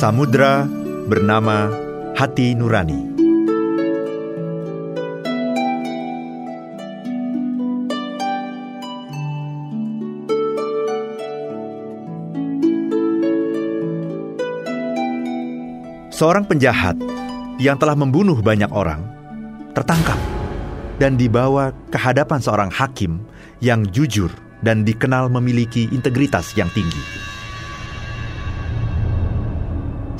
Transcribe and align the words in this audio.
Samudra 0.00 0.64
bernama 1.12 1.68
Hati 2.16 2.56
Nurani. 2.56 2.96
Seorang 16.16 16.48
penjahat 16.48 16.96
yang 17.60 17.76
telah 17.76 17.92
membunuh 17.92 18.40
banyak 18.40 18.72
orang 18.72 19.04
tertangkap 19.76 20.16
dan 20.96 21.20
dibawa 21.20 21.76
ke 21.92 22.00
hadapan 22.00 22.40
seorang 22.40 22.72
hakim 22.72 23.20
yang 23.60 23.84
jujur 23.92 24.32
dan 24.64 24.80
dikenal 24.80 25.28
memiliki 25.28 25.92
integritas 25.92 26.56
yang 26.56 26.72
tinggi. 26.72 27.29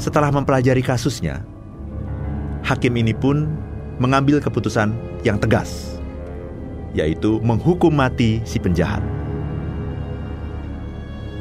Setelah 0.01 0.33
mempelajari 0.33 0.81
kasusnya, 0.81 1.45
hakim 2.65 2.97
ini 2.97 3.13
pun 3.13 3.45
mengambil 4.01 4.41
keputusan 4.41 4.97
yang 5.21 5.37
tegas, 5.37 6.01
yaitu 6.97 7.37
menghukum 7.45 7.93
mati 7.93 8.41
si 8.49 8.57
penjahat. 8.57 9.05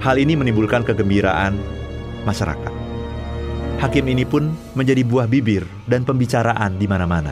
Hal 0.03 0.20
ini 0.20 0.36
menimbulkan 0.36 0.84
kegembiraan 0.84 1.55
masyarakat 2.27 2.80
hakim 3.80 4.12
ini 4.12 4.27
pun 4.27 4.52
menjadi 4.76 5.08
buah 5.08 5.26
bibir 5.26 5.64
dan 5.88 6.03
pembicaraan 6.03 6.76
di 6.76 6.86
mana-mana. 6.86 7.31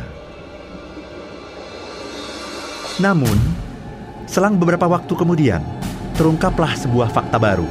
Namun, 2.98 3.36
selang 4.26 4.58
beberapa 4.58 4.88
waktu 4.90 5.12
kemudian, 5.14 5.62
terungkaplah 6.18 6.74
sebuah 6.74 7.12
fakta 7.14 7.38
baru. 7.38 7.68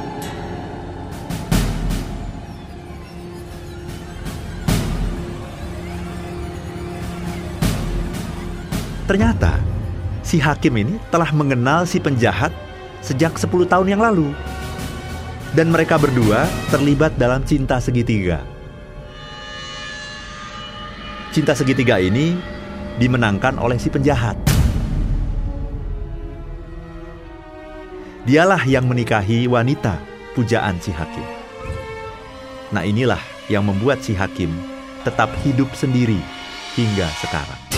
Ternyata, 9.07 9.55
si 10.19 10.35
hakim 10.35 10.75
ini 10.75 10.99
telah 11.07 11.31
mengenal 11.31 11.87
si 11.87 11.95
penjahat 11.95 12.51
sejak 12.99 13.39
10 13.39 13.47
tahun 13.63 13.87
yang 13.87 14.03
lalu. 14.03 14.35
Dan 15.55 15.71
mereka 15.71 15.95
berdua 15.95 16.43
terlibat 16.67 17.15
dalam 17.15 17.39
cinta 17.47 17.79
segitiga. 17.79 18.43
Cinta 21.31 21.55
segitiga 21.55 22.03
ini 22.03 22.35
dimenangkan 22.99 23.55
oleh 23.55 23.79
si 23.79 23.87
penjahat. 23.87 24.35
Dialah 28.27 28.59
yang 28.67 28.91
menikahi 28.91 29.47
wanita 29.47 30.03
pujaan 30.35 30.83
si 30.83 30.91
hakim. 30.91 31.23
Nah, 32.75 32.83
inilah 32.83 33.23
yang 33.47 33.63
membuat 33.63 34.03
si 34.03 34.11
hakim 34.11 34.51
tetap 35.07 35.31
hidup 35.47 35.71
sendiri 35.71 36.19
hingga 36.75 37.07
sekarang. 37.23 37.76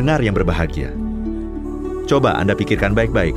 Pendengar 0.00 0.24
yang 0.24 0.32
berbahagia, 0.32 0.96
coba 2.08 2.40
Anda 2.40 2.56
pikirkan 2.56 2.96
baik-baik. 2.96 3.36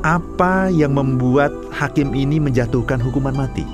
Apa 0.00 0.72
yang 0.72 0.96
membuat 0.96 1.52
hakim 1.76 2.16
ini 2.16 2.40
menjatuhkan 2.40 2.96
hukuman 2.96 3.36
mati? 3.36 3.68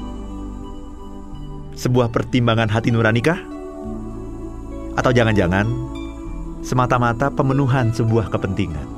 Sebuah 1.79 2.11
pertimbangan 2.11 2.67
hati 2.67 2.91
nuranikah? 2.91 3.39
Atau 4.99 5.15
jangan-jangan 5.15 5.71
semata-mata 6.67 7.31
pemenuhan 7.31 7.95
sebuah 7.95 8.35
kepentingan? 8.35 8.89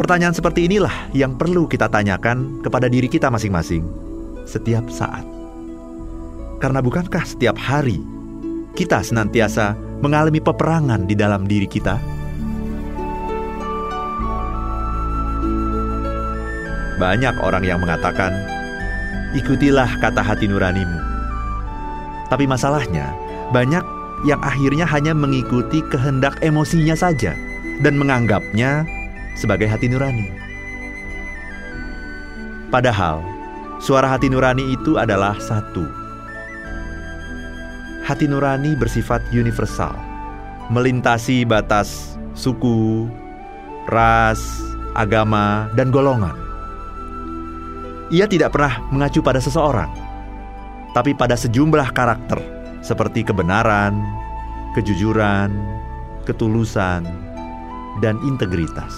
Pertanyaan 0.00 0.32
seperti 0.32 0.64
inilah 0.64 1.12
yang 1.12 1.36
perlu 1.36 1.68
kita 1.68 1.92
tanyakan 1.92 2.64
kepada 2.64 2.88
diri 2.88 3.12
kita 3.12 3.28
masing-masing 3.28 3.84
setiap 4.48 4.88
saat. 4.88 5.28
Karena 6.56 6.80
bukankah 6.80 7.28
setiap 7.28 7.60
hari 7.60 8.19
kita 8.74 9.02
senantiasa 9.02 9.74
mengalami 10.00 10.38
peperangan 10.38 11.04
di 11.04 11.14
dalam 11.18 11.44
diri 11.44 11.66
kita? 11.66 11.98
Banyak 17.00 17.40
orang 17.40 17.64
yang 17.64 17.80
mengatakan, 17.80 18.28
"Ikutilah 19.32 20.00
kata 20.04 20.20
hati 20.20 20.44
nuranimu." 20.44 21.00
Tapi 22.28 22.44
masalahnya, 22.44 23.10
banyak 23.50 23.82
yang 24.28 24.40
akhirnya 24.44 24.84
hanya 24.84 25.16
mengikuti 25.16 25.80
kehendak 25.88 26.36
emosinya 26.44 26.92
saja 26.92 27.32
dan 27.80 27.96
menganggapnya 27.96 28.84
sebagai 29.34 29.66
hati 29.66 29.88
nurani. 29.88 30.28
Padahal, 32.68 33.24
suara 33.80 34.06
hati 34.06 34.30
nurani 34.30 34.76
itu 34.76 34.94
adalah 35.00 35.34
satu 35.40 35.99
hati 38.10 38.26
nurani 38.26 38.74
bersifat 38.74 39.22
universal, 39.30 39.94
melintasi 40.66 41.46
batas 41.46 42.18
suku, 42.34 43.06
ras, 43.86 44.42
agama, 44.98 45.70
dan 45.78 45.94
golongan. 45.94 46.34
Ia 48.10 48.26
tidak 48.26 48.50
pernah 48.50 48.82
mengacu 48.90 49.22
pada 49.22 49.38
seseorang, 49.38 49.94
tapi 50.90 51.14
pada 51.14 51.38
sejumlah 51.38 51.94
karakter 51.94 52.42
seperti 52.82 53.22
kebenaran, 53.22 53.94
kejujuran, 54.74 55.54
ketulusan, 56.26 57.06
dan 58.02 58.18
integritas. 58.26 58.90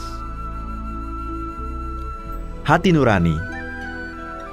Hati 2.64 2.96
nurani 2.96 3.36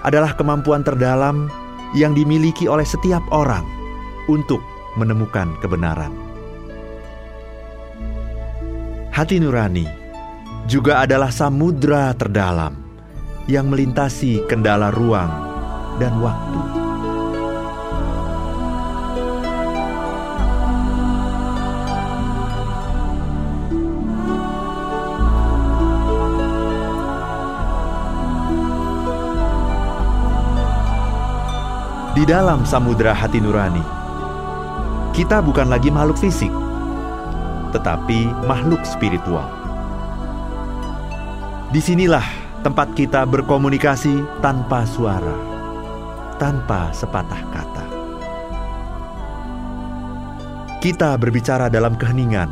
adalah 0.04 0.36
kemampuan 0.36 0.84
terdalam 0.84 1.48
yang 1.96 2.12
dimiliki 2.12 2.68
oleh 2.68 2.84
setiap 2.84 3.24
orang 3.32 3.79
untuk 4.30 4.62
menemukan 4.94 5.58
kebenaran. 5.58 6.14
Hati 9.10 9.42
nurani 9.42 9.90
juga 10.70 11.02
adalah 11.02 11.34
samudra 11.34 12.14
terdalam 12.14 12.78
yang 13.50 13.74
melintasi 13.74 14.46
kendala 14.46 14.94
ruang 14.94 15.34
dan 15.98 16.14
waktu. 16.22 16.62
Di 32.20 32.28
dalam 32.28 32.68
samudra 32.68 33.16
hati 33.16 33.40
nurani, 33.40 33.99
kita 35.14 35.42
bukan 35.42 35.68
lagi 35.68 35.90
makhluk 35.90 36.22
fisik, 36.22 36.54
tetapi 37.74 38.30
makhluk 38.46 38.82
spiritual. 38.86 39.46
Di 41.70 41.82
sinilah 41.82 42.26
tempat 42.66 42.94
kita 42.98 43.26
berkomunikasi 43.30 44.42
tanpa 44.42 44.86
suara, 44.86 45.38
tanpa 46.42 46.90
sepatah 46.94 47.42
kata. 47.54 47.86
Kita 50.80 51.20
berbicara 51.20 51.68
dalam 51.68 52.00
keheningan, 52.00 52.50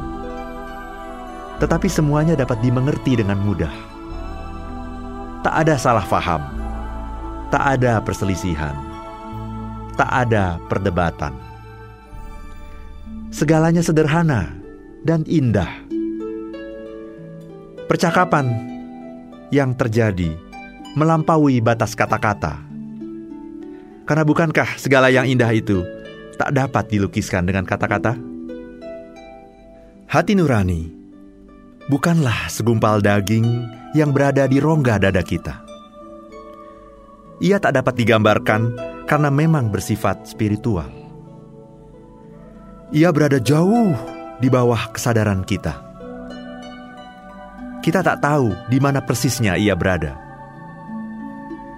tetapi 1.64 1.88
semuanya 1.88 2.36
dapat 2.36 2.60
dimengerti 2.60 3.18
dengan 3.18 3.40
mudah. 3.40 3.74
Tak 5.42 5.54
ada 5.64 5.80
salah 5.80 6.04
faham, 6.04 6.44
tak 7.48 7.80
ada 7.80 8.04
perselisihan, 8.04 8.76
tak 9.96 10.12
ada 10.12 10.60
perdebatan 10.68 11.47
Segalanya 13.38 13.86
sederhana 13.86 14.50
dan 15.06 15.22
indah. 15.30 15.70
Percakapan 17.86 18.50
yang 19.54 19.78
terjadi 19.78 20.34
melampaui 20.98 21.62
batas 21.62 21.94
kata-kata. 21.94 22.58
Karena 24.10 24.26
bukankah 24.26 24.82
segala 24.82 25.14
yang 25.14 25.30
indah 25.30 25.54
itu 25.54 25.86
tak 26.42 26.50
dapat 26.50 26.90
dilukiskan 26.90 27.46
dengan 27.46 27.62
kata-kata? 27.70 28.18
Hati 30.10 30.34
nurani 30.34 30.90
bukanlah 31.94 32.50
segumpal 32.50 33.06
daging 33.06 33.46
yang 33.94 34.18
berada 34.18 34.50
di 34.50 34.58
rongga 34.58 34.98
dada 34.98 35.22
kita. 35.22 35.62
Ia 37.38 37.62
tak 37.62 37.78
dapat 37.78 38.02
digambarkan 38.02 38.74
karena 39.06 39.30
memang 39.30 39.70
bersifat 39.70 40.26
spiritual. 40.26 40.97
Ia 42.88 43.12
berada 43.12 43.36
jauh 43.36 43.92
di 44.40 44.48
bawah 44.48 44.96
kesadaran 44.96 45.44
kita. 45.44 45.76
Kita 47.84 48.00
tak 48.00 48.24
tahu 48.24 48.56
di 48.72 48.80
mana 48.80 49.04
persisnya 49.04 49.60
ia 49.60 49.76
berada. 49.76 50.16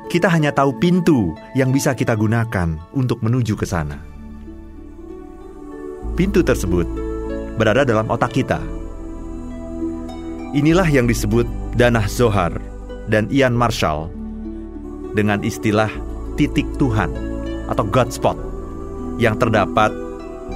kita 0.09 0.25
hanya 0.25 0.49
tahu 0.49 0.73
pintu 0.81 1.37
yang 1.53 1.69
bisa 1.69 1.93
kita 1.93 2.17
gunakan 2.17 2.81
untuk 2.97 3.21
menuju 3.21 3.53
ke 3.53 3.61
sana. 3.61 4.01
Pintu 6.17 6.41
tersebut 6.41 6.89
berada 7.61 7.85
dalam 7.85 8.09
otak 8.09 8.33
kita. 8.33 8.57
Inilah 10.57 10.89
yang 10.89 11.05
disebut 11.05 11.45
Danah 11.77 12.09
Zohar 12.09 12.57
dan 13.05 13.29
Ian 13.29 13.53
Marshall 13.53 14.09
dengan 15.13 15.45
istilah 15.45 15.93
titik 16.41 16.65
Tuhan 16.81 17.13
atau 17.69 17.85
God 17.85 18.09
spot 18.09 18.37
yang 19.21 19.37
terdapat 19.37 19.93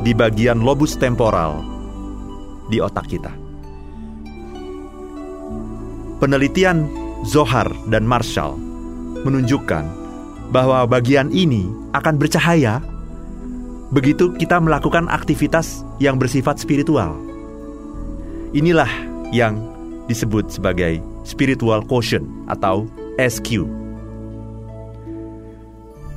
di 0.02 0.18
bagian 0.18 0.66
lobus 0.66 0.98
temporal 0.98 1.62
di 2.74 2.82
otak 2.82 3.06
kita. 3.06 3.30
Penelitian 6.18 6.90
Zohar 7.28 7.70
dan 7.92 8.08
Marshall 8.08 8.58
menunjukkan 9.28 9.86
bahwa 10.50 10.84
bagian 10.90 11.30
ini 11.30 11.70
akan 11.94 12.18
bercahaya 12.18 12.82
begitu 13.94 14.34
kita 14.42 14.58
melakukan 14.58 15.06
aktivitas 15.12 15.86
yang 16.02 16.18
bersifat 16.18 16.58
spiritual. 16.58 17.14
Inilah 18.58 18.90
yang 19.30 19.62
disebut 20.10 20.50
sebagai 20.50 21.02
spiritual 21.24 21.86
quotient 21.86 22.26
atau 22.50 22.86
SQ. 23.18 23.66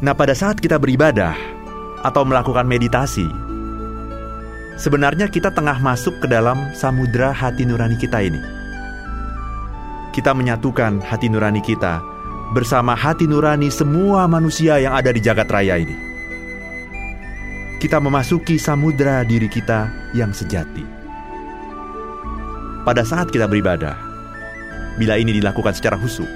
Nah, 0.05 0.13
pada 0.13 0.37
saat 0.37 0.61
kita 0.61 0.77
beribadah 0.77 1.33
atau 2.05 2.23
melakukan 2.29 2.69
meditasi, 2.69 3.25
sebenarnya 4.77 5.27
kita 5.33 5.49
tengah 5.53 5.81
masuk 5.81 6.21
ke 6.21 6.27
dalam 6.29 6.71
samudra 6.77 7.33
hati 7.33 7.65
nurani 7.65 7.97
kita 7.97 8.21
ini. 8.21 8.41
Kita 10.13 10.33
menyatukan 10.33 11.05
hati 11.05 11.29
nurani 11.29 11.61
kita 11.61 12.01
bersama 12.53 12.97
hati 12.97 13.29
nurani 13.29 13.69
semua 13.73 14.25
manusia 14.31 14.81
yang 14.81 14.97
ada 14.97 15.13
di 15.13 15.21
jagat 15.21 15.49
raya 15.49 15.77
ini. 15.81 15.97
Kita 17.77 18.01
memasuki 18.01 18.57
samudra 18.57 19.21
diri 19.29 19.49
kita 19.53 19.93
yang 20.17 20.33
sejati. 20.33 20.85
Pada 22.89 23.05
saat 23.05 23.29
kita 23.29 23.45
beribadah, 23.45 23.99
bila 24.97 25.21
ini 25.21 25.37
dilakukan 25.37 25.77
secara 25.77 26.01
khusyuk, 26.01 26.29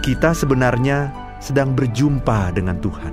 kita 0.00 0.32
sebenarnya 0.32 1.12
sedang 1.44 1.76
berjumpa 1.76 2.56
dengan 2.56 2.80
Tuhan. 2.80 3.12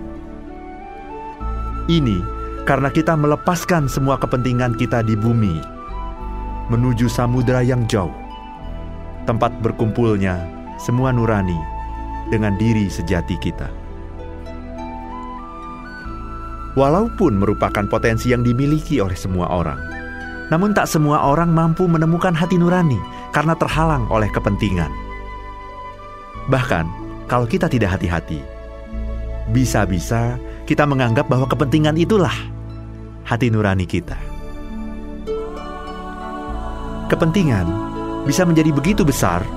Ini 1.91 2.40
karena 2.65 2.93
kita 2.93 3.17
melepaskan 3.17 3.89
semua 3.89 4.21
kepentingan 4.21 4.77
kita 4.77 5.01
di 5.01 5.17
bumi 5.17 5.81
menuju 6.71 7.11
samudera 7.11 7.59
yang 7.59 7.83
jauh, 7.91 8.13
tempat 9.27 9.51
berkumpulnya 9.59 10.39
semua 10.79 11.11
nurani 11.11 11.57
dengan 12.31 12.55
diri 12.55 12.87
sejati 12.87 13.35
kita. 13.43 13.67
Walaupun 16.79 17.35
merupakan 17.35 17.83
potensi 17.91 18.31
yang 18.31 18.47
dimiliki 18.47 19.03
oleh 19.03 19.19
semua 19.19 19.51
orang, 19.51 19.75
namun 20.47 20.71
tak 20.71 20.87
semua 20.87 21.19
orang 21.27 21.51
mampu 21.51 21.83
menemukan 21.83 22.31
hati 22.31 22.55
nurani 22.55 22.95
karena 23.35 23.51
terhalang 23.59 24.07
oleh 24.07 24.31
kepentingan. 24.31 24.87
Bahkan, 26.47 26.87
kalau 27.27 27.43
kita 27.43 27.67
tidak 27.67 27.99
hati-hati, 27.99 28.39
bisa-bisa 29.51 30.39
kita 30.63 30.87
menganggap 30.87 31.27
bahwa 31.27 31.43
kepentingan 31.51 31.99
itulah 31.99 32.31
hati 33.31 33.47
nurani 33.47 33.87
kita. 33.87 34.19
Kepentingan 37.07 37.67
bisa 38.27 38.43
menjadi 38.43 38.75
begitu 38.75 39.07
besar 39.07 39.47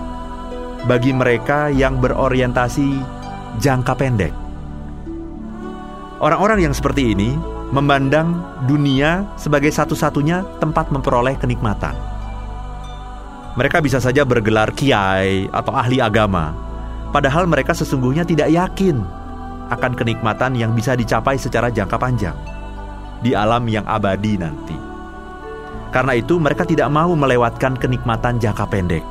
bagi 0.87 1.11
mereka 1.11 1.75
yang 1.75 1.99
berorientasi 1.99 3.03
jangka 3.59 3.99
pendek. 3.99 4.35
Orang-orang 6.23 6.71
yang 6.71 6.75
seperti 6.75 7.19
ini 7.19 7.35
memandang 7.75 8.39
dunia 8.71 9.27
sebagai 9.35 9.75
satu-satunya 9.75 10.63
tempat 10.63 10.95
memperoleh 10.95 11.35
kenikmatan. 11.35 11.99
Mereka 13.59 13.83
bisa 13.83 13.99
saja 13.99 14.23
bergelar 14.23 14.71
kiai 14.71 15.51
atau 15.51 15.75
ahli 15.75 15.99
agama, 15.99 16.55
padahal 17.11 17.51
mereka 17.51 17.75
sesungguhnya 17.75 18.23
tidak 18.23 18.51
yakin 18.51 19.03
akan 19.71 19.93
kenikmatan 19.99 20.59
yang 20.59 20.75
bisa 20.75 20.95
dicapai 20.95 21.39
secara 21.39 21.71
jangka 21.71 21.99
panjang 21.99 22.54
di 23.25 23.33
alam 23.33 23.65
yang 23.65 23.89
abadi 23.89 24.37
nanti. 24.37 24.77
Karena 25.89 26.13
itu, 26.13 26.37
mereka 26.37 26.69
tidak 26.69 26.93
mau 26.93 27.17
melewatkan 27.17 27.81
kenikmatan 27.81 28.37
jangka 28.37 28.69
pendek. 28.69 29.05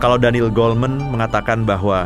Kalau 0.00 0.20
Daniel 0.20 0.52
Goleman 0.52 1.00
mengatakan 1.08 1.64
bahwa 1.64 2.04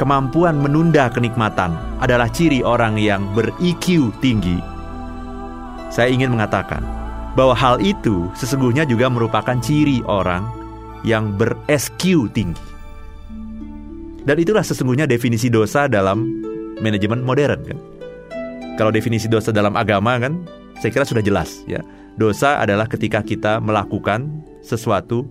kemampuan 0.00 0.56
menunda 0.56 1.12
kenikmatan 1.12 1.76
adalah 2.00 2.32
ciri 2.32 2.64
orang 2.64 2.96
yang 2.96 3.28
ber-EQ 3.36 4.16
tinggi, 4.24 4.56
saya 5.90 6.08
ingin 6.08 6.32
mengatakan 6.32 6.80
bahwa 7.34 7.52
hal 7.52 7.82
itu 7.82 8.30
sesungguhnya 8.38 8.86
juga 8.86 9.10
merupakan 9.10 9.58
ciri 9.58 10.00
orang 10.06 10.46
yang 11.02 11.34
ber-SQ 11.34 12.30
tinggi. 12.30 12.64
Dan 14.20 14.36
itulah 14.36 14.62
sesungguhnya 14.62 15.08
definisi 15.08 15.48
dosa 15.48 15.88
dalam 15.88 16.28
manajemen 16.78 17.24
modern 17.24 17.60
kan. 17.64 17.78
Kalau 18.80 18.88
definisi 18.88 19.28
dosa 19.28 19.52
dalam 19.52 19.76
agama 19.76 20.16
kan 20.16 20.40
saya 20.80 20.88
kira 20.88 21.04
sudah 21.04 21.20
jelas 21.20 21.60
ya. 21.68 21.84
Dosa 22.16 22.64
adalah 22.64 22.88
ketika 22.88 23.20
kita 23.20 23.60
melakukan 23.60 24.40
sesuatu 24.64 25.28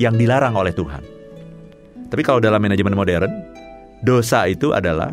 yang 0.00 0.16
dilarang 0.16 0.56
oleh 0.56 0.72
Tuhan. 0.72 1.04
Tapi 2.08 2.22
kalau 2.24 2.40
dalam 2.40 2.56
manajemen 2.56 2.96
modern, 2.96 3.28
dosa 4.00 4.48
itu 4.48 4.72
adalah 4.72 5.12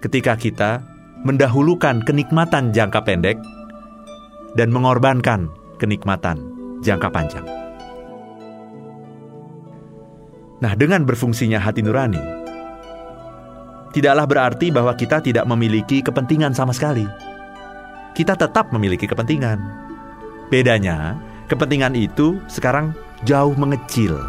ketika 0.00 0.40
kita 0.40 0.80
mendahulukan 1.20 2.00
kenikmatan 2.00 2.72
jangka 2.72 3.04
pendek 3.04 3.36
dan 4.56 4.72
mengorbankan 4.72 5.52
kenikmatan 5.76 6.40
jangka 6.80 7.12
panjang. 7.12 7.44
Nah, 10.64 10.72
dengan 10.72 11.04
berfungsinya 11.04 11.60
hati 11.60 11.84
nurani, 11.84 12.35
tidaklah 13.96 14.28
berarti 14.28 14.68
bahwa 14.68 14.92
kita 14.92 15.24
tidak 15.24 15.48
memiliki 15.48 16.04
kepentingan 16.04 16.52
sama 16.52 16.76
sekali. 16.76 17.08
Kita 18.12 18.36
tetap 18.36 18.68
memiliki 18.68 19.08
kepentingan. 19.08 19.56
Bedanya, 20.52 21.16
kepentingan 21.48 21.96
itu 21.96 22.36
sekarang 22.44 22.92
jauh 23.24 23.56
mengecil, 23.56 24.20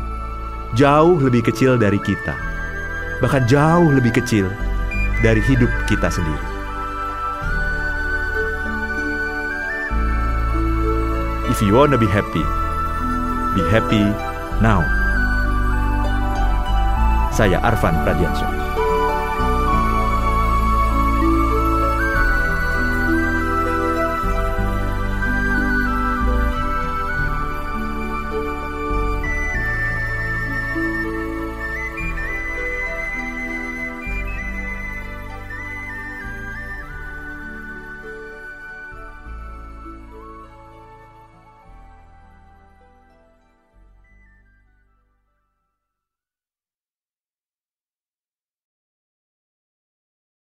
jauh 0.79 1.19
lebih 1.19 1.43
kecil 1.43 1.75
dari 1.75 1.99
kita, 1.99 2.31
bahkan 3.19 3.43
jauh 3.43 3.91
lebih 3.91 4.15
kecil 4.15 4.47
dari 5.19 5.43
hidup 5.43 5.69
kita 5.91 6.07
sendiri. 6.07 6.47
If 11.51 11.59
you 11.59 11.75
wanna 11.75 11.99
be 11.99 12.07
happy, 12.07 12.43
be 13.51 13.63
happy 13.67 14.03
now. 14.63 14.79
Saya 17.35 17.59
Arvan 17.61 17.93
Pradiansyah. 18.07 18.66